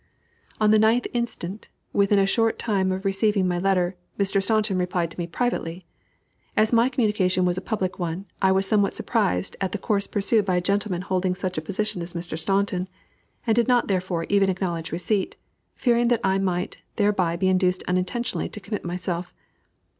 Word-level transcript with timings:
On 0.59 0.71
the 0.71 0.79
9th 0.79 1.05
inst., 1.13 1.67
within 1.93 2.17
a 2.17 2.25
short 2.25 2.57
time 2.57 2.91
of 2.91 3.05
receiving 3.05 3.47
my 3.47 3.59
letter, 3.59 3.95
Mr. 4.17 4.41
Staunton 4.41 4.79
replied 4.79 5.11
to 5.11 5.19
me 5.19 5.27
privately. 5.27 5.85
As 6.57 6.73
my 6.73 6.89
communication 6.89 7.45
was 7.45 7.55
a 7.55 7.61
public 7.61 7.99
one, 7.99 8.25
I 8.41 8.51
was 8.51 8.65
somewhat 8.65 8.95
surprised 8.95 9.57
at 9.61 9.73
the 9.73 9.77
course 9.77 10.07
pursued 10.07 10.43
by 10.43 10.55
a 10.55 10.59
gentleman 10.61 11.03
holding 11.03 11.35
such 11.35 11.55
a 11.55 11.61
position 11.61 12.01
as 12.01 12.13
Mr. 12.15 12.35
Staunton, 12.35 12.89
and 13.45 13.55
did 13.55 13.67
not, 13.67 13.89
therefore, 13.89 14.25
even 14.27 14.49
acknowledge 14.49 14.91
receipt, 14.91 15.35
fearing 15.75 16.07
that 16.07 16.21
I 16.23 16.39
might 16.39 16.81
thereby 16.95 17.35
be 17.35 17.47
induced 17.47 17.83
unintentionally 17.87 18.49
to 18.49 18.59
commit 18.59 18.83
myself. 18.83 19.35